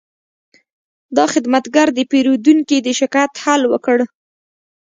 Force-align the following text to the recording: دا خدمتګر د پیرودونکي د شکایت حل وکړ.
دا 1.17 1.25
خدمتګر 1.33 1.87
د 1.93 1.99
پیرودونکي 2.11 2.77
د 2.81 2.87
شکایت 2.99 3.33
حل 3.43 3.61
وکړ. 3.73 3.97